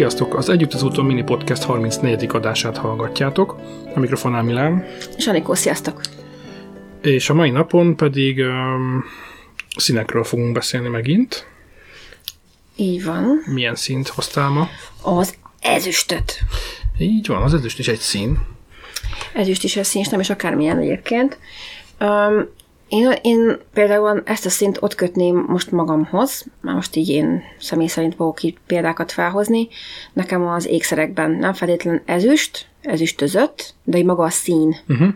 [0.00, 0.34] Sziasztok!
[0.34, 2.26] Az Együtt az úton mini podcast 34.
[2.32, 3.56] adását hallgatjátok.
[3.94, 4.84] A mikrofonnál Milán.
[5.16, 6.00] És Anikó, sziasztok!
[7.02, 9.04] És a mai napon pedig um,
[9.76, 11.46] színekről fogunk beszélni megint.
[12.76, 13.42] Így van.
[13.46, 14.68] Milyen színt hoztál ma?
[15.02, 16.38] Az ezüstöt.
[16.98, 18.38] Így van, az ezüst is egy szín.
[19.34, 21.38] Ezüst is egy szín, és nem is akármilyen egyébként.
[22.00, 22.48] Um,
[22.90, 27.86] én, én például ezt a szint ott kötném most magamhoz, már most így én személy
[27.86, 29.68] szerint fogok itt példákat felhozni.
[30.12, 34.76] Nekem az ékszerekben nem feltétlenül ezüst, ezüstözött, de így maga a szín.
[34.88, 35.08] Uh-huh.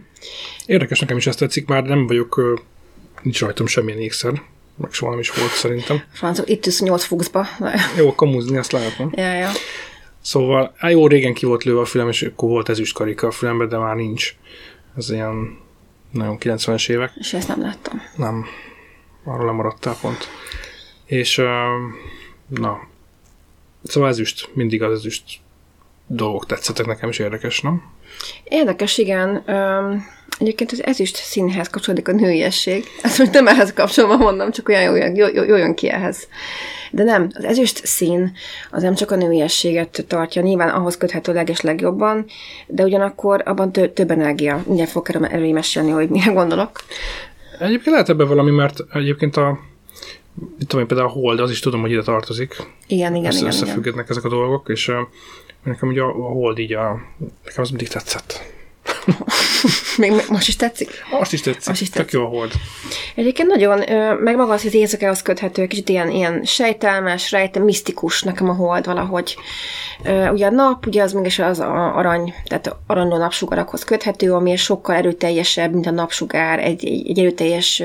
[0.66, 2.60] Érdekes, nekem is ezt tetszik, már nem vagyok,
[3.22, 4.42] nincs rajtam semmilyen ékszer,
[4.76, 6.02] meg soha nem is volt szerintem.
[6.12, 7.46] Francok, itt is 8 fuxba.
[7.96, 9.12] Jó, kamuzni, ezt látom.
[9.14, 9.50] Ja, ja.
[10.20, 13.30] Szóval, á, jó, régen ki volt lőve a fülem, és akkor volt ezüst karika a
[13.30, 14.34] fülembe, de már nincs.
[14.96, 15.62] Ez ilyen
[16.14, 17.12] nagyon 90-es évek.
[17.14, 18.02] És ezt nem láttam.
[18.16, 18.44] Nem,
[19.24, 20.28] arról lemaradtál pont.
[21.04, 21.36] És
[22.48, 22.80] na,
[23.82, 25.40] szóval ezüst, mindig az ezüst
[26.06, 27.82] dolgok tetszettek nekem is érdekes, nem?
[28.44, 29.44] Érdekes, igen.
[29.46, 30.06] Um,
[30.38, 32.84] egyébként az ezüst színhez kapcsolódik a nőiesség.
[33.02, 36.28] Ezt most nem ehhez kapcsolva mondom, csak olyan jó, jó, jó, jó jön ki ehhez.
[36.90, 38.32] De nem, az ezüst szín
[38.70, 42.24] az nem csak a nőiességet tartja, nyilván ahhoz köthető leges legjobban,
[42.66, 44.62] de ugyanakkor abban tö- több energia.
[44.66, 46.80] Mindjárt fogok erről erről mesélni, hogy mire gondolok.
[47.58, 49.58] Egyébként lehet ebben valami, mert egyébként a
[50.58, 52.56] mit tudom én, például a hold, az is tudom, hogy ide tartozik.
[52.86, 53.50] Igen, igen, Össze, igen.
[53.50, 54.06] Összefüggetnek igen.
[54.08, 54.92] ezek a dolgok, és
[55.62, 57.00] nekem ugye a, a hold így a,
[57.44, 58.53] nekem az mindig tetszett.
[59.96, 60.90] Még most is tetszik?
[61.10, 61.68] Most is tetszik.
[61.68, 62.12] Most is Tök tetszik.
[62.12, 62.52] jó a hold.
[63.14, 63.78] Egyébként nagyon,
[64.18, 68.52] meg maga az, hogy az éjszakához köthető, kicsit ilyen, ilyen sejtelmes, rejte, misztikus nekem a
[68.54, 69.36] hold valahogy.
[70.32, 74.94] Ugye a nap, ugye az mégis az a arany, tehát aranyló napsugarakhoz köthető, ami sokkal
[74.94, 77.82] erőteljesebb, mint a napsugár, egy, egy, erőteljes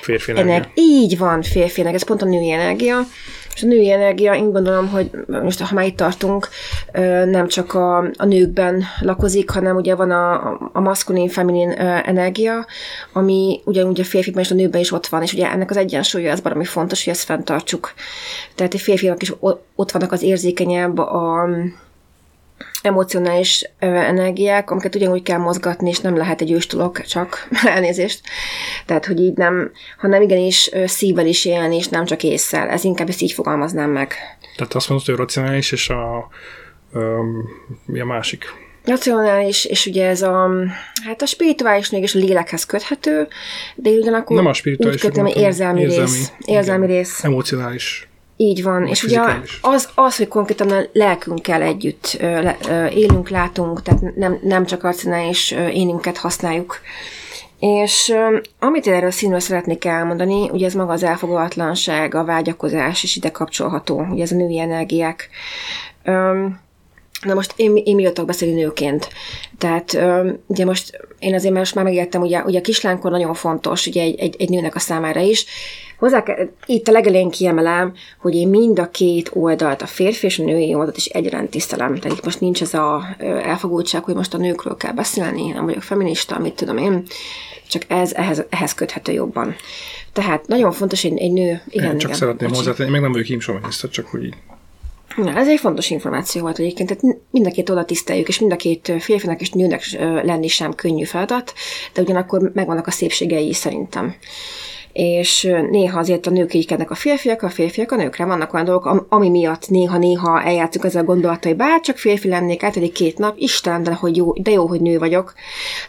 [0.00, 0.70] Férfi energia.
[0.74, 3.06] Így van, férfinek, ez pont a női energia.
[3.60, 6.48] És a női energia, én gondolom, hogy most, ha már itt tartunk,
[7.24, 11.70] nem csak a, a nőkben lakozik, hanem ugye van a, a maszkulin, feminin
[12.04, 12.66] energia,
[13.12, 16.32] ami ugyanúgy a férfiban és a nőben is ott van, és ugye ennek az egyensúlya
[16.32, 17.92] az valami fontos, hogy ezt fenntartsuk.
[18.54, 19.32] Tehát a férfiak is
[19.74, 21.48] ott vannak az érzékenyebb, a
[22.82, 28.20] emocionális energiák, amiket ugyanúgy kell mozgatni, és nem lehet egy őstulok csak, elnézést.
[28.86, 32.68] Tehát, hogy így nem, hanem igenis szívvel is élni, és nem csak észszel.
[32.68, 34.14] Ez inkább ezt így fogalmaznám meg.
[34.56, 36.28] Tehát azt mondod, hogy racionális, és a,
[36.92, 37.48] um,
[37.86, 38.44] mi a másik?
[38.84, 40.50] Racionális, és ugye ez a,
[41.04, 43.28] hát a spirituális és a lélekhez köthető,
[43.74, 46.32] de ugyanakkor Nem a spirituális, úgy kötöm, érzelmi, érzelmi, rész.
[46.44, 46.96] Érzelmi igen.
[46.96, 47.24] rész.
[47.24, 48.09] Emocionális.
[48.40, 49.20] Így van, és ugye
[49.60, 52.18] az, az, hogy konkrétan a lelkünkkel együtt
[52.90, 56.80] élünk, látunk, tehát nem, nem csak racionális ö, énünket használjuk.
[57.58, 58.14] És
[58.58, 63.30] amit én erről színről szeretnék elmondani, ugye ez maga az elfogadatlanság, a vágyakozás is ide
[63.30, 65.28] kapcsolható, ugye ez a női energiák.
[66.04, 66.46] Ö,
[67.22, 69.08] Na most én, én mi jöttek beszélni nőként.
[69.58, 69.98] Tehát
[70.46, 74.18] ugye most én azért most már megértem, ugye, ugye a kislánykor nagyon fontos, ugye egy,
[74.18, 75.44] egy, egy nőnek a számára is.
[75.98, 80.38] Hozzá kell, itt a legelején kiemelem, hogy én mind a két oldalt, a férfi és
[80.38, 81.98] a női oldalt is egyaránt tisztelem.
[81.98, 85.82] Tehát itt most nincs ez a elfogultság, hogy most a nőkről kell beszélni, nem vagyok
[85.82, 87.02] feminista, mit tudom én.
[87.68, 89.54] Csak ez ehhez, ehhez köthető jobban.
[90.12, 91.62] Tehát nagyon fontos, hogy egy nő...
[91.68, 94.34] Igen, Én csak igen, szeretném hozzátenni, meg nem vagyok imsomaniszta, csak hogy így.
[95.16, 98.52] Na, ez egy fontos információ volt egyébként, tehát mind a két oldalt tiszteljük, és mind
[98.52, 99.82] a két férfinak és nőnek
[100.22, 101.52] lenni sem könnyű feladat,
[101.92, 104.14] de ugyanakkor megvannak a szépségei szerintem.
[104.92, 108.24] És néha azért a nők ígykednek a férfiak, a férfiak a nőkre.
[108.24, 112.28] Vannak olyan dolgok, am- ami miatt néha-néha eljátszunk ezzel a gondolattal, hogy bár csak férfi
[112.28, 115.34] lennék, eltelik két nap, Isten, de, hogy jó, de jó, hogy nő vagyok.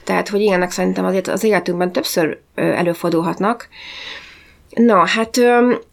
[0.04, 3.68] Tehát, hogy ilyenek szerintem azért az életünkben többször előfordulhatnak.
[4.70, 5.38] Na, hát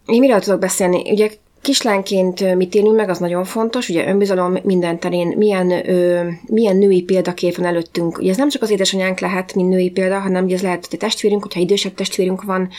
[0.05, 1.11] én miről tudok beszélni?
[1.11, 1.29] Ugye
[1.69, 6.77] kislánként ö, mit élünk meg, az nagyon fontos, ugye önbizalom minden terén, milyen, ö, milyen
[6.77, 8.17] női példakép van előttünk.
[8.17, 10.97] Ugye ez nem csak az édesanyánk lehet, mint női példa, hanem ugye ez lehet a
[10.97, 12.69] testvérünk, hogyha idősebb testvérünk van,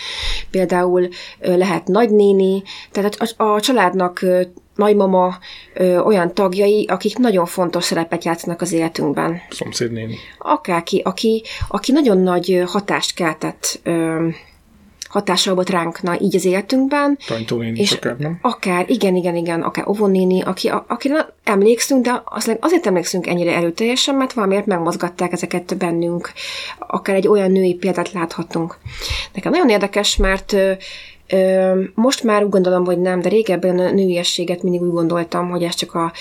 [0.51, 1.09] például
[1.41, 4.43] ö, lehet nagynéni, tehát a, a családnak ö,
[4.75, 5.39] nagymama
[5.75, 10.17] ö, olyan tagjai, akik nagyon fontos szerepet játszanak az életünkben Szomszédnéni.
[10.39, 14.29] akárki, aki, aki nagyon nagy hatást keltett, ö,
[15.11, 18.39] hatással volt ránk na, így az életünkben, Tanytónéni és akár, nem?
[18.43, 23.57] akár, igen, igen, igen, akár ovonéni, aki, a- akire emlékszünk, de azért, azért emlékszünk ennyire
[23.57, 26.33] erőteljesen, mert valamiért megmozgatták ezeket bennünk.
[26.79, 28.79] Akár egy olyan női példát láthatunk.
[29.33, 30.57] Nekem nagyon érdekes, mert
[31.95, 35.75] most már úgy gondolom, hogy nem, de régebben a nőiességet mindig úgy gondoltam, hogy ez
[35.75, 36.13] csak a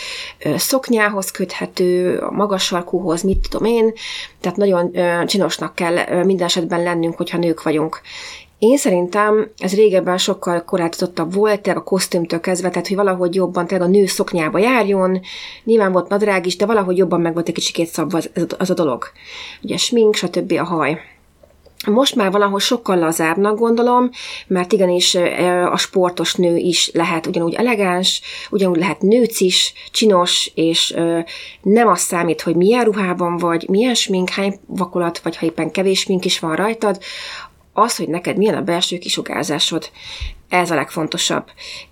[0.56, 3.94] szoknyához köthető, a magas sarkúhoz, mit tudom én,
[4.41, 4.91] tehát nagyon
[5.25, 8.01] csinosnak kell minden esetben lennünk, hogyha nők vagyunk.
[8.60, 13.68] Én szerintem ez régebben sokkal korlátozottabb volt, tehát a kosztümtől kezdve, tehát hogy valahogy jobban,
[13.68, 15.22] tehát a nő szoknyába járjon,
[15.64, 18.74] nyilván volt nadrág is, de valahogy jobban meg volt egy kicsikét szabva az, az a
[18.74, 19.06] dolog.
[19.62, 20.52] Ugye smink, stb.
[20.52, 21.00] a haj.
[21.88, 24.10] Most már valahol sokkal lazábbnak gondolom,
[24.48, 25.16] mert igenis
[25.72, 30.96] a sportos nő is lehet ugyanúgy elegáns, ugyanúgy lehet nőc is, csinos, és
[31.62, 36.00] nem az számít, hogy milyen ruhában vagy, milyen smink, hány vakolat, vagy ha éppen kevés
[36.00, 37.00] smink is van rajtad,
[37.74, 39.89] az, hogy neked milyen a belső kisugárzásod.
[40.50, 41.44] Ez a legfontosabb.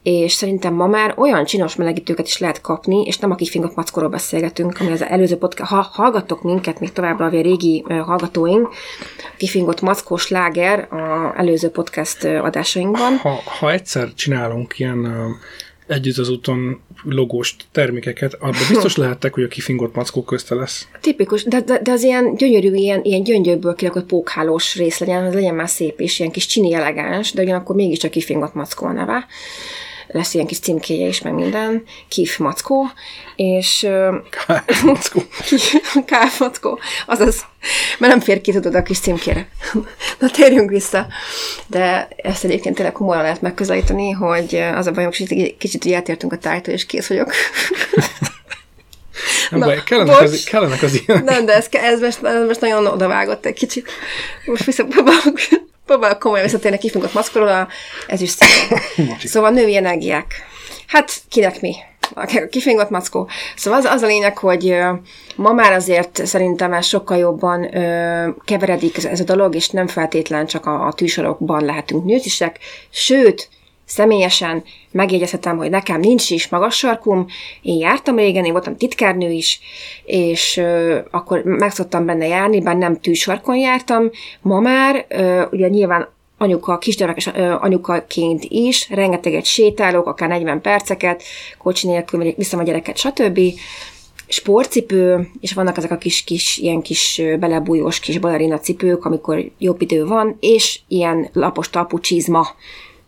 [0.04, 4.10] És szerintem ma már olyan csinos melegítőket is lehet kapni, és nem a kifingott mackóról
[4.10, 8.70] beszélgetünk, ami az előző podcast, ha hallgattok minket még továbbra a régi hallgatóink,
[9.38, 13.18] kifingott mackós láger a előző podcast adásainkban.
[13.18, 15.08] Ha, ha egyszer csinálunk ilyen
[15.88, 20.88] együtt az úton logós termékeket, abban biztos lehettek, hogy a kifingott mackó közte lesz.
[21.02, 25.34] Tipikus, de, de, de az ilyen gyönyörű, ilyen, ilyen gyöngyökből kirakott pókhálós rész legyen, az
[25.34, 29.26] legyen már szép és ilyen kis csini elegáns, de ugyanakkor mégiscsak kifingott mackó a neve
[30.18, 32.90] lesz ilyen kis címkéje is, meg minden, Kif Mackó,
[33.36, 33.88] és...
[34.30, 35.24] Káf Mackó.
[36.06, 37.46] Káf Mackó, azaz,
[37.98, 39.48] mert nem fér ki, tudod, a kis címkére.
[40.20, 41.08] Na, térjünk vissza.
[41.68, 46.34] De ezt egyébként tényleg komolyan lehet megközelíteni, hogy az a bajom, kicsit, kicsit így eltértünk
[46.34, 47.32] a tájtól, és kész vagyok.
[49.50, 51.24] Nem Na, baj, kellenek, az, kellenek az ilyen.
[51.24, 53.90] Nem, de ez, ez, most, ez most nagyon odavágott egy kicsit.
[54.46, 55.68] Most visszapróbálok próbálok
[56.20, 57.68] komolyan visszatérni kifingott maszkorról,
[58.08, 58.80] ez is szép.
[59.20, 60.34] szóval női energiák.
[60.88, 61.76] Hát kinek mi?
[62.50, 63.30] kifingott mackó.
[63.56, 64.78] Szóval az, az a lényeg, hogy
[65.36, 69.88] ma már azért szerintem ez sokkal jobban ö, keveredik ez, ez a dolog, és nem
[69.88, 72.60] feltétlen csak a, a tűsorokban lehetünk nőtisek,
[72.90, 73.50] sőt,
[73.88, 77.26] Személyesen megjegyezhetem, hogy nekem nincs is magas sarkum,
[77.62, 79.60] én jártam régen, én voltam titkárnő is,
[80.06, 84.10] és ö, akkor meg szoktam benne járni, bár nem tűsarkon jártam.
[84.42, 86.08] Ma már, ö, ugye nyilván
[86.38, 87.28] anyuka, kisgyerekes
[87.60, 91.24] anyukaként is, rengeteget sétálok, akár 40 perceket,
[91.58, 93.40] kocsi nélkül megyek, viszem a gyereket, stb.
[94.28, 99.82] Sportcipő, és vannak ezek a kis, kis, ilyen kis belebújós kis balerina cipők, amikor jobb
[99.82, 102.48] idő van, és ilyen lapos talpú csizma,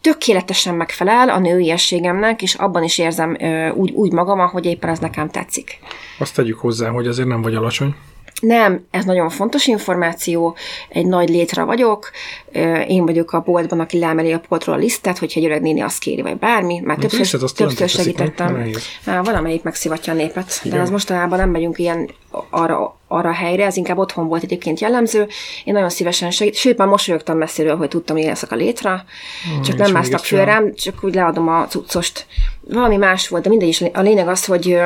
[0.02, 5.00] tökéletesen megfelel a nőiességemnek, és abban is érzem ö, úgy, úgy magam, ahogy éppen ez
[5.00, 5.80] nekem tetszik.
[6.20, 7.96] Azt tegyük hozzá, hogy azért nem vagy alacsony.
[8.40, 10.56] Nem, ez nagyon fontos információ,
[10.90, 12.12] egy nagy létre vagyok,
[12.88, 16.00] én vagyok a boltban, aki lemeli a poltról a lisztet, hogyha egy öreg néni azt
[16.00, 18.72] kéri, vagy bármi, már többször, lisztet, többször segítettem.
[19.06, 20.78] Már valamelyik megszivatja a népet, Igen.
[20.78, 22.10] de az mostanában nem megyünk ilyen
[22.50, 25.28] arra, arra a helyre, ez inkább otthon volt egyébként jellemző.
[25.64, 29.06] Én nagyon szívesen segít, sőt, már mosolyogtam messziről, hogy tudtam, hogy leszek a létre,
[29.44, 32.26] hmm, csak nem másztak föl rám, csak úgy leadom a cuccost.
[32.62, 33.82] Valami más volt, de mindegy is.
[33.82, 34.78] A lényeg az, hogy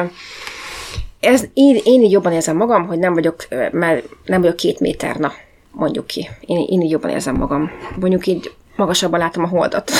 [1.20, 5.16] ez, én, én így jobban érzem magam, hogy nem vagyok, mert nem vagyok két méter,
[5.16, 5.34] na,
[5.72, 6.30] mondjuk ki.
[6.42, 7.72] Én, én így jobban érzem magam.
[8.00, 9.92] Mondjuk így magasabban látom a holdat.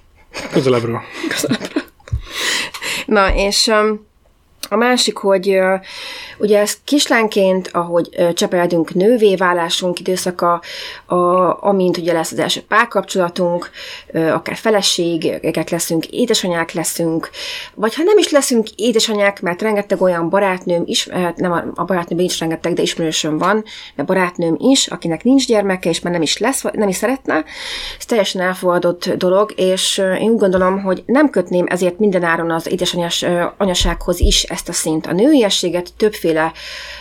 [0.52, 1.00] Közelebbről.
[1.28, 1.82] Közelebbről.
[3.06, 3.72] Na, és
[4.68, 5.58] a másik, hogy
[6.42, 10.62] ugye ez kislánként, ahogy csepeltünk nővé válásunk időszaka,
[11.06, 11.16] a,
[11.66, 13.70] amint ugye lesz az első párkapcsolatunk,
[14.12, 17.30] akár feleségek leszünk, édesanyák leszünk,
[17.74, 22.18] vagy ha nem is leszünk édesanyák, mert rengeteg olyan barátnőm is, hát nem a barátnőm
[22.18, 23.64] nincs rengeteg, de ismerősöm van,
[23.96, 27.44] de barátnőm is, akinek nincs gyermeke, és már nem is lesz, nem is szeretne,
[27.98, 33.24] ez teljesen elfogadott dolog, és én úgy gondolom, hogy nem kötném ezért mindenáron az édesanyás
[33.56, 35.06] anyasághoz is ezt a szint.
[35.06, 36.31] A nőiességet többféle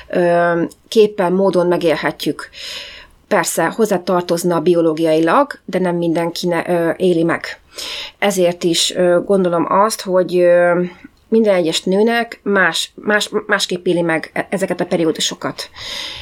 [0.07, 2.49] ö, képpen, módon megélhetjük.
[3.27, 7.59] Persze, hozzá tartozna biológiailag, de nem mindenki ne, ö, éli meg.
[8.19, 10.81] Ezért is ö, gondolom azt, hogy ö,
[11.31, 15.69] minden egyes nőnek más, más, másképp éli meg e-, ezeket a periódusokat.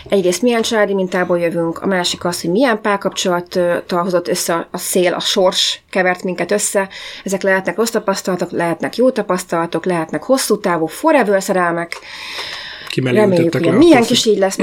[0.10, 5.14] Egyrészt milyen családi mintából jövünk, a másik az, hogy milyen párkapcsolattal hozott össze a szél,
[5.14, 6.90] a sors kevert minket össze.
[7.24, 12.00] Ezek lehetnek rossz tapasztalatok, lehetnek jó tapasztalatok, lehetnek hosszú távú forever szerelmek,
[12.90, 13.78] ki mellé Reméljük, ültettek le.
[13.78, 14.58] Milyen kis így lesz.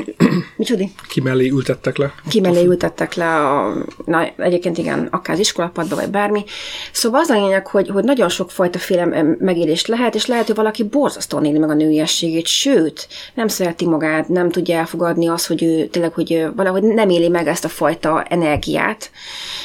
[0.68, 0.92] Micsodi?
[1.08, 2.14] Ki mellé ültettek le.
[2.28, 6.44] Ki mellé ültettek le, a, na, egyébként igen, akár az iskolapadba, vagy bármi.
[6.92, 10.54] Szóval az a lényeg, hogy, hogy nagyon sok fajta féle megélést lehet, és lehet, hogy
[10.54, 15.62] valaki borzasztóan éli meg a nőiességét, sőt, nem szereti magát, nem tudja elfogadni azt, hogy
[15.62, 19.10] ő tényleg, hogy valahogy nem éli meg ezt a fajta energiát,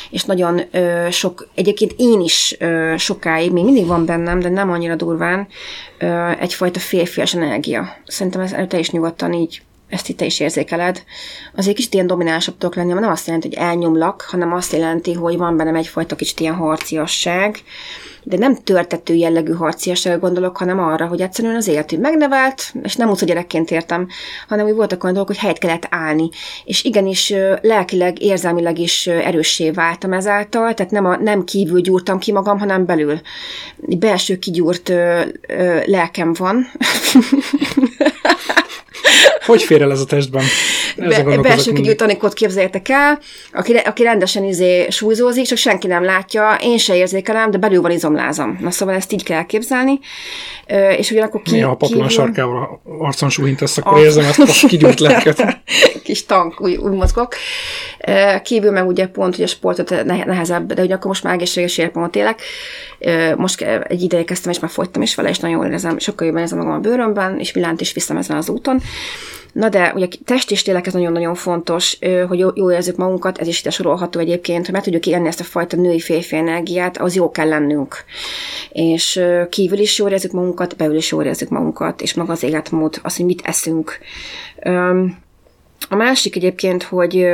[0.09, 4.71] és nagyon ö, sok, egyébként én is ö, sokáig, még mindig van bennem, de nem
[4.71, 5.47] annyira durván,
[5.99, 7.95] ö, egyfajta férfias energia.
[8.05, 9.61] Szerintem ez te is nyugodtan így
[9.91, 11.03] ezt itt te is érzékeled,
[11.55, 15.37] azért kicsit ilyen dominánsabb tudok lenni, nem azt jelenti, hogy elnyomlak, hanem azt jelenti, hogy
[15.37, 17.57] van bennem egyfajta kicsit ilyen harciasság,
[18.23, 23.09] de nem törtető jellegű harciasságra gondolok, hanem arra, hogy egyszerűen az életünk megnevelt, és nem
[23.09, 24.07] úgy, gyerekként értem,
[24.47, 26.29] hanem hogy voltak olyan dolgok, hogy helyet kellett állni.
[26.65, 32.31] És igenis lelkileg, érzelmileg is erőssé váltam ezáltal, tehát nem, a, nem kívül gyúrtam ki
[32.31, 33.19] magam, hanem belül.
[33.77, 36.65] Belső kigyúrt ö, ö, lelkem van.
[39.45, 40.43] Hogy fér el ez a testben?
[40.97, 43.19] Be, belső kigyújtanikot képzeljétek el,
[43.53, 47.91] aki, aki rendesen izé súlyzózik, csak senki nem látja, én se érzékelem, de belül van
[47.91, 48.57] izomlázam.
[48.61, 49.99] Na szóval ezt így kell elképzelni.
[50.97, 54.01] És ugyanakkor ki, Néha a paplon sarkával arcon súhintasz, akkor a...
[54.01, 55.61] érzem ezt a kigyújt lelket.
[56.01, 57.33] Kis tank, úgy, úgy mozgok.
[58.43, 62.15] Kívül meg ugye pont, hogy a sportot nehezebb, de ugye akkor most már egészséges életmódot
[62.15, 62.41] élek.
[63.37, 66.41] Most egy ideje kezdtem, és már fogytam is vele, és nagyon jól érzem, sokkal jobban
[66.41, 68.81] érzem magam a bőrömben, és Vilánt is viszem ezen az úton.
[69.53, 73.59] Na de ugye test és tényleg ez nagyon-nagyon fontos, hogy jól érezzük magunkat, ez is
[73.59, 77.47] ide sorolható egyébként, hogy meg tudjuk élni ezt a fajta női-férfi energiát, az jó kell
[77.47, 78.03] lennünk.
[78.71, 82.99] És kívül is jól érezzük magunkat, belül is jól érezzük magunkat, és maga az életmód,
[83.03, 83.97] az, hogy mit eszünk.
[85.89, 87.27] A másik egyébként, hogy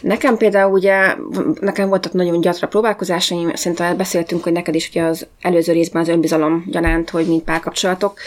[0.00, 1.16] nekem például ugye,
[1.60, 6.08] nekem voltak nagyon gyatra próbálkozásaim, szerintem beszéltünk, hogy neked is ugye az előző részben az
[6.08, 8.18] önbizalom gyanánt, hogy mint párkapcsolatok,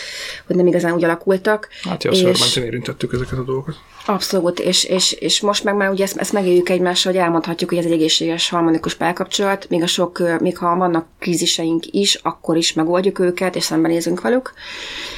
[0.47, 1.67] hogy nem igazán úgy alakultak.
[1.89, 2.55] Hát jó, és...
[2.55, 3.75] érintettük ezeket a dolgokat.
[4.05, 7.79] Abszolút, és, és, és most meg már ugye ezt, ezt megéljük egymással, hogy elmondhatjuk, hogy
[7.79, 12.73] ez egy egészséges, harmonikus párkapcsolat, még a sok, még ha vannak kríziseink is, akkor is
[12.73, 14.53] megoldjuk őket, és szembenézünk velük.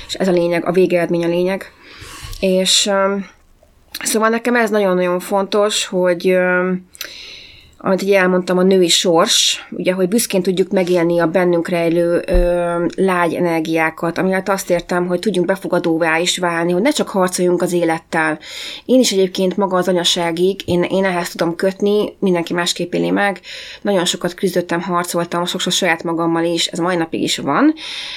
[0.08, 1.72] És ez a lényeg, a végeredmény a lényeg.
[2.40, 2.92] És
[4.04, 6.38] Szóval nekem ez nagyon-nagyon fontos, hogy
[7.84, 12.86] amit így elmondtam, a női sors, ugye, hogy büszkén tudjuk megélni a bennünk rejlő ö,
[12.96, 17.74] lágy energiákat, amiatt azt értem, hogy tudjunk befogadóvá is válni, hogy ne csak harcoljunk az
[17.74, 18.40] élettel.
[18.86, 23.40] Én is egyébként maga az anyaságig, én, én ehhez tudom kötni, mindenki másképp éli meg,
[23.82, 27.74] nagyon sokat küzdöttem, harcoltam, sokszor saját magammal is, ez mai napig is van,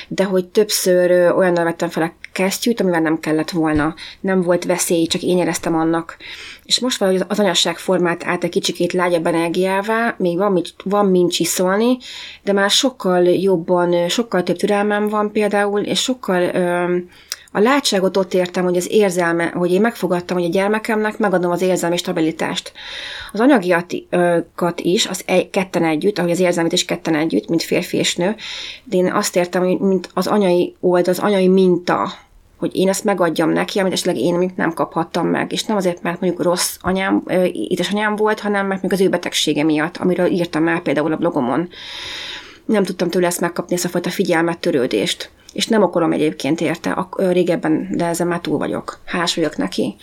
[0.09, 3.95] de hogy többször olyan vettem fel a kesztyűt, amivel nem kellett volna.
[4.21, 6.17] Nem volt veszély, csak én éreztem annak.
[6.65, 11.07] És most valahogy az anyasság formát át egy kicsikét lágyabb energiává, még van, mit, van
[11.07, 11.97] mint csiszolni,
[12.43, 16.97] de már sokkal jobban, sokkal több türelmem van például, és sokkal ö,
[17.57, 21.63] a látságot ott értem, hogy az érzelme, hogy én megfogadtam, hogy a gyermekemnek megadom az
[21.63, 22.73] érzelmi stabilitást.
[23.33, 27.97] Az anyagiakat is, az egy, ketten együtt, ahogy az érzelmet is ketten együtt, mint férfi
[27.97, 28.37] és nő,
[28.85, 32.13] de én azt értem, hogy mint az anyai old, az anyai minta,
[32.57, 35.53] hogy én ezt megadjam neki, amit esetleg én még nem kaphattam meg.
[35.53, 39.65] És nem azért, mert mondjuk rossz anyám, édesanyám volt, hanem mert még az ő betegsége
[39.65, 41.69] miatt, amiről írtam már például a blogomon.
[42.65, 45.31] Nem tudtam tőle ezt megkapni, ezt a fajta figyelmet, törődést.
[45.55, 48.99] És nem akarom egyébként érte, a, régebben, de ezzel már túl vagyok.
[49.05, 49.95] Hás vagyok neki,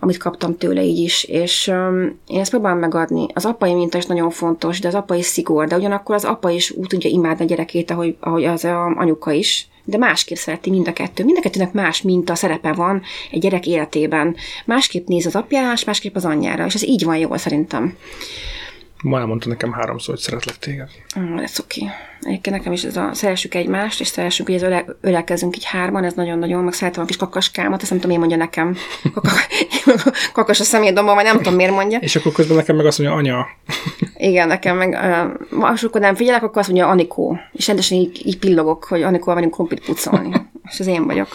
[0.00, 3.26] amit kaptam tőle így is, és um, én ezt próbálom megadni.
[3.34, 6.70] Az apai minta is nagyon fontos, de az apai szigor, de ugyanakkor az apa is
[6.70, 10.88] úgy tudja imádni a gyerekét, ahogy, ahogy az a anyuka is, de másképp szereti mind
[10.88, 11.24] a kettő.
[11.24, 14.36] Mind a kettőnek más minta szerepe van egy gyerek életében.
[14.64, 17.96] Másképp néz az apjára, és másképp az anyjára, és ez így van jól szerintem.
[19.02, 20.88] Ma elmondta nekem háromszor, hogy szeretlek téged.
[21.18, 21.90] Mm, ez oké.
[22.20, 26.04] Egyébként nekem is ez a szeressük egymást, és szeressük, hogy ez öle, ölelkezünk így hárman,
[26.04, 28.76] ez nagyon-nagyon, meg szeretem a kis kakaskámat, ezt nem tudom, én mondja nekem.
[30.32, 31.98] Kakas a szemétdomban, vagy nem tudom, miért mondja.
[31.98, 33.46] És akkor közben nekem meg azt mondja, anya.
[34.28, 34.98] Igen, nekem meg,
[35.50, 37.38] uh, akkor nem figyelek, akkor azt mondja Anikó.
[37.52, 40.30] És rendesen így, így pillogok, hogy Anikó vagyunk krumplit pucolni.
[40.70, 41.28] és ez én vagyok.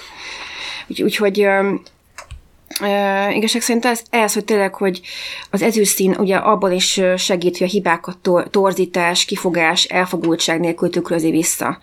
[0.88, 1.50] Úgyhogy úgy,
[2.82, 5.02] Uh, igazság szerint ez, ez, hogy tényleg, hogy
[5.52, 11.32] az ezüstszín ugye abban is segít, hogy a hibákat tor- torzítás, kifogás, elfogultság nélkül tükrözi
[11.32, 11.80] vissza.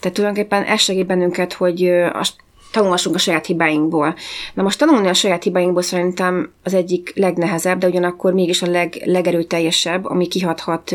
[0.00, 2.28] Tehát tulajdonképpen ez segít bennünket, hogy a
[2.70, 4.14] tanulhassunk a saját hibáinkból.
[4.54, 9.02] Na most tanulni a saját hibáinkból szerintem az egyik legnehezebb, de ugyanakkor mégis a leg,
[9.04, 10.94] legerőteljesebb, ami kihathat,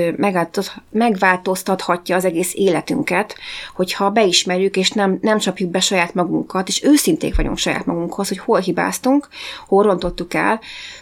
[0.91, 3.36] megváltoztathatja az egész életünket,
[3.75, 8.38] hogyha beismerjük és nem, nem csapjuk be saját magunkat, és őszinték vagyunk saját magunkhoz, hogy
[8.38, 9.27] hol hibáztunk,
[9.67, 10.60] hol rontottuk el,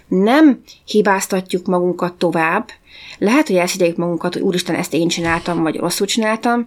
[0.08, 2.70] nem hibáztatjuk magunkat tovább,
[3.18, 6.66] lehet, hogy elszigyeljük magunkat, hogy úristen, ezt én csináltam, vagy rosszul csináltam,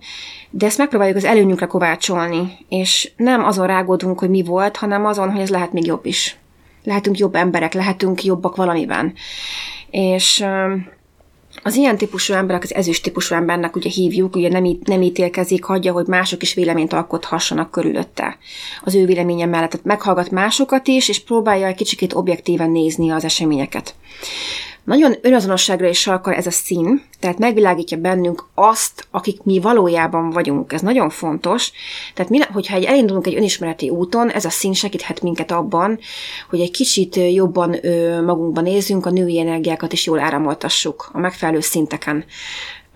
[0.50, 5.30] de ezt megpróbáljuk az előnyünkre kovácsolni, és nem azon rágódunk, hogy mi volt, hanem azon,
[5.30, 6.36] hogy ez lehet még jobb is.
[6.84, 9.14] Lehetünk jobb emberek, lehetünk jobbak valamiben.
[9.90, 10.44] És
[11.62, 15.92] az ilyen típusú emberek, az ezüst típusú embernek ugye hívjuk, ugye nem, nem ítélkezik, hagyja,
[15.92, 18.38] hogy mások is véleményt alkothassanak körülötte.
[18.84, 23.24] Az ő véleménye mellett tehát meghallgat másokat is, és próbálja egy kicsikét objektíven nézni az
[23.24, 23.94] eseményeket.
[24.86, 30.72] Nagyon önazonosságra is sarkal ez a szín, tehát megvilágítja bennünk azt, akik mi valójában vagyunk.
[30.72, 31.70] Ez nagyon fontos.
[32.14, 35.98] Tehát mi, hogyha egy elindulunk egy önismereti úton, ez a szín segíthet minket abban,
[36.50, 37.76] hogy egy kicsit jobban
[38.24, 42.24] magunkban nézzünk, a női energiákat is jól áramoltassuk a megfelelő szinteken.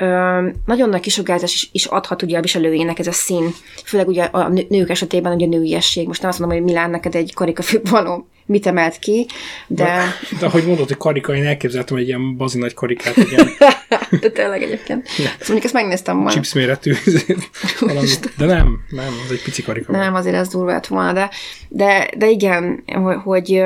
[0.01, 3.55] Ö, nagyon nagy kisugárzás is, is adhat ugye a viselőjének ez a szín,
[3.85, 6.07] főleg ugye a nők esetében ugye a nőiesség.
[6.07, 9.27] Most nem azt mondom, hogy Milán neked egy karikafőbb való mit emelt ki,
[9.67, 9.85] de...
[9.85, 13.49] De, de ahogy mondod, hogy karika, én elképzeltem egy ilyen bazi nagy karikát, igen.
[14.21, 15.09] de tényleg egyébként.
[15.09, 15.15] Ja.
[15.15, 16.31] Szóval mondjuk ezt megnéztem volna.
[16.31, 16.93] Chips méretű.
[18.37, 19.93] De nem, nem, az egy pici karika.
[19.93, 21.31] Nem, azért ez durva volna, de,
[21.69, 23.63] de, de igen, hogy, hogy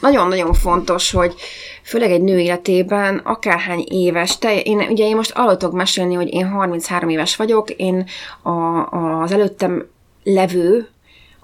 [0.00, 1.34] nagyon-nagyon fontos, hogy
[1.82, 6.48] főleg egy nő életében, akárhány éves, te, én, ugye én most alatok mesélni, hogy én
[6.48, 8.06] 33 éves vagyok, én
[8.42, 8.86] a,
[9.22, 9.86] az előttem
[10.24, 10.88] levő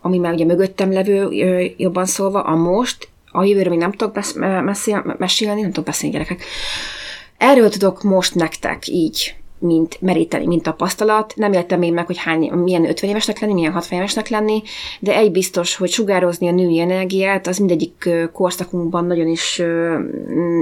[0.07, 1.29] ami már ugye mögöttem levő,
[1.77, 4.37] jobban szólva, a most, a jövőről még nem tudok besz-
[5.19, 6.45] mesélni, nem tudok beszélni gyerekek.
[7.37, 9.35] Erről tudok most nektek így,
[9.67, 11.33] mint meríteni, mint tapasztalat.
[11.37, 14.63] Nem éltem még meg, hogy hány, milyen 50 évesnek lenni, milyen 60 évesnek lenni,
[15.01, 19.63] de egy biztos, hogy sugározni a női energiát, az mindegyik korszakunkban nagyon is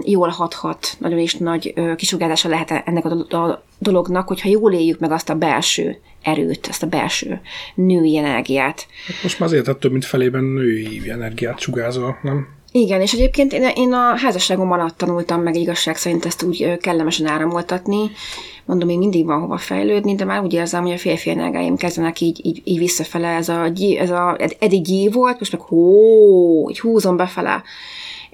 [0.05, 5.31] jól hathat, nagyon is nagy kisugárzása lehet ennek a dolognak, hogyha jól éljük meg azt
[5.31, 7.41] a belső erőt, ezt a belső
[7.75, 8.87] női energiát.
[9.07, 12.47] Hát most már azért több mint felében női energiát sugárzol, nem?
[12.77, 17.27] Igen, és egyébként én, én a házasságom alatt tanultam meg igazság szerint ezt úgy kellemesen
[17.27, 18.11] áramoltatni.
[18.65, 22.21] Mondom, még mindig van hova fejlődni, de már úgy érzem, hogy a férfi energiáim kezdenek
[22.21, 23.29] így, így, így visszafele.
[23.29, 27.63] Ez a, ez a eddig gyí volt, most meg hó, így húzom befele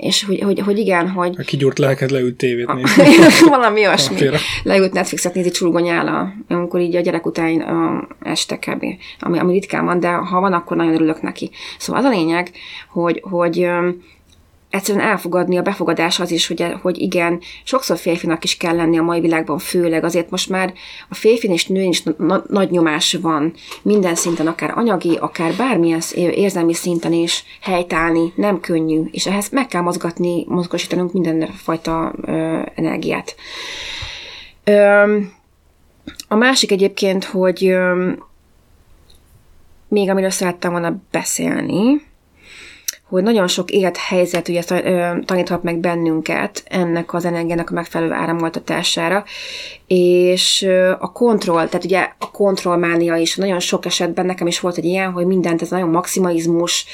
[0.01, 1.35] és hogy, hogy, hogy igen, hogy...
[1.39, 3.05] A kigyúrt lelked leült tévét nézni.
[3.49, 4.29] Valami olyasmi.
[4.63, 8.85] Leült Netflixet nézni csurgonyála, amikor így a gyerek után a este kb.
[9.19, 11.51] Ami, ami ritkán van, de ha van, akkor nagyon örülök neki.
[11.79, 12.51] Szóval az a lényeg,
[12.89, 13.69] hogy, hogy
[14.71, 19.03] egyszerűen elfogadni, a befogadás az is, hogy, hogy igen, sokszor férfinak is kell lenni a
[19.03, 20.73] mai világban, főleg azért most már
[21.09, 26.01] a férfin és nőn is na- nagy nyomás van, minden szinten, akár anyagi, akár bármilyen
[26.15, 33.35] érzelmi szinten is helytállni, nem könnyű, és ehhez meg kell mozgatni, mozgosítanunk mindenfajta ö, energiát.
[34.65, 35.17] Ö,
[36.29, 38.11] a másik egyébként, hogy ö,
[39.89, 42.09] még amiről szerettem volna beszélni,
[43.11, 44.63] hogy nagyon sok élethelyzet ugye
[45.25, 49.25] taníthat meg bennünket ennek az energiának a megfelelő áramoltatására,
[49.87, 50.67] és
[50.99, 53.37] a kontroll, tehát ugye a kontrollmánia is.
[53.37, 56.87] Nagyon sok esetben nekem is volt egy ilyen, hogy mindent, ez nagyon maximalizmus,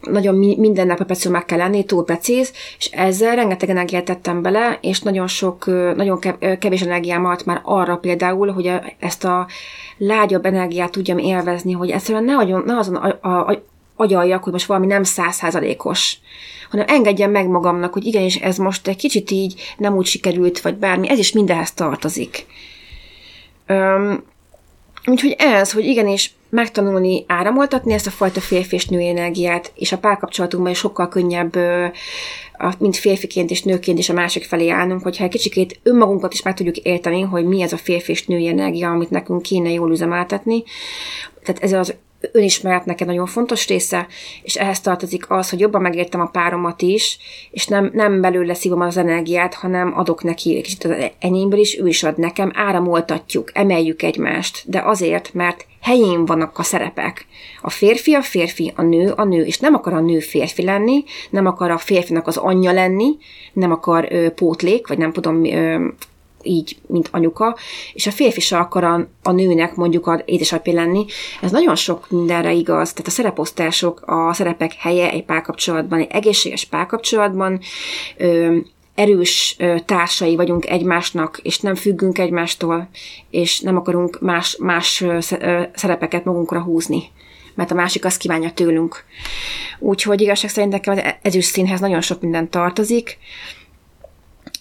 [0.00, 5.00] nagyon mindennek perpetszül meg kell lenni, túl precíz, és ezzel rengeteg energiát tettem bele, és
[5.00, 6.20] nagyon sok, nagyon
[6.58, 9.46] kevés energiám alatt már arra például, hogy ezt a
[9.96, 13.62] lágyabb energiát tudjam élvezni, hogy egyszerűen ne, ne azon a, a, a
[13.98, 16.16] agyaljak, hogy most valami nem százszázalékos,
[16.70, 20.74] hanem engedjem meg magamnak, hogy igenis ez most egy kicsit így nem úgy sikerült, vagy
[20.74, 22.46] bármi, ez is mindenhez tartozik.
[23.66, 24.24] Öm,
[25.06, 29.98] úgyhogy ez, hogy igenis megtanulni áramoltatni ezt a fajta férfi és női energiát, és a
[29.98, 31.56] párkapcsolatunkban is sokkal könnyebb,
[32.78, 36.54] mint férfiként és nőként is a másik felé állnunk, hogyha egy kicsikét önmagunkat is meg
[36.54, 40.62] tudjuk érteni, hogy mi ez a férfi és női energia, amit nekünk kéne jól üzemeltetni.
[41.44, 41.94] Tehát ez az
[42.32, 44.06] önismeret neked nagyon fontos része,
[44.42, 47.18] és ehhez tartozik az, hogy jobban megértem a páromat is,
[47.50, 51.78] és nem, nem belőle szívom az energiát, hanem adok neki egy kicsit az enyémből is,
[51.78, 57.26] ő is ad nekem, áramoltatjuk, emeljük egymást, de azért, mert helyén vannak a szerepek.
[57.62, 61.04] A férfi a férfi, a nő a nő, és nem akar a nő férfi lenni,
[61.30, 63.16] nem akar a férfinak az anyja lenni,
[63.52, 65.88] nem akar ö, pótlék, vagy nem tudom, ö,
[66.42, 67.56] így, mint anyuka,
[67.92, 71.04] és a férfi se akar a, a nőnek mondjuk az édesapja lenni.
[71.42, 76.64] Ez nagyon sok mindenre igaz, tehát a szereposztások, a szerepek helye egy párkapcsolatban, egy egészséges
[76.64, 77.60] párkapcsolatban,
[78.16, 78.56] ö,
[78.94, 82.88] erős társai vagyunk egymásnak, és nem függünk egymástól,
[83.30, 85.04] és nem akarunk más, más
[85.74, 87.10] szerepeket magunkra húzni
[87.54, 89.04] mert a másik azt kívánja tőlünk.
[89.78, 93.18] Úgyhogy igazság szerint nekem az ezüst színhez nagyon sok minden tartozik,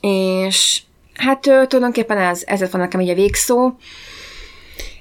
[0.01, 0.81] és
[1.17, 3.71] Hát tulajdonképpen ez, ez van nekem így a végszó.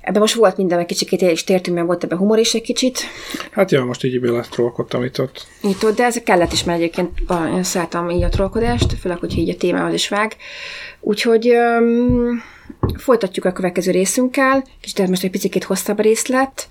[0.07, 3.01] Ebben most volt minden egy kicsit és tértünk, mert volt ebben humor is egy kicsit.
[3.51, 5.47] Hát jó, most így beletrolkodtam itt ott.
[5.63, 7.11] Itt ott, de ez kellett is, mert egyébként
[7.55, 10.37] én szeretem így a trollkodást, főleg, hogy így a témához is vág.
[11.01, 12.43] Úgyhogy um,
[12.97, 16.67] folytatjuk a következő részünkkel, kicsit most egy picit hosszabb rész lett,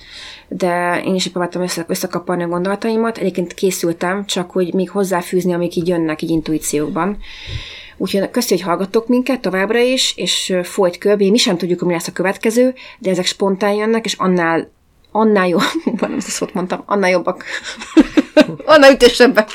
[0.48, 3.18] de én is próbáltam össze, összekaparni a gondolataimat.
[3.18, 7.18] Egyébként készültem, csak hogy még hozzáfűzni, amik így jönnek így intuíciókban.
[7.98, 11.30] Úgyhogy köszi, hogy hallgattok minket továbbra is, és folyt körbe.
[11.30, 14.72] Mi sem tudjuk, hogy mi lesz a következő, de ezek spontán jönnek, és annál,
[15.12, 15.62] annál jobb,
[16.00, 17.44] nem ezt szót mondtam, annál jobbak,
[18.66, 19.50] annál ütésebbek.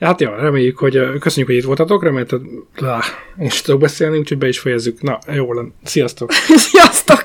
[0.00, 3.00] Hát ja, reméljük, hogy köszönjük, hogy itt voltatok, remélhetőleg lá,
[3.38, 5.02] én is tudok beszélni, úgyhogy be is fejezzük.
[5.02, 5.48] Na, jó,
[5.82, 6.32] sziasztok!
[6.70, 7.23] Sziasztok!